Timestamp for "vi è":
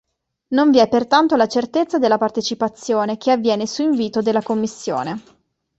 0.71-0.89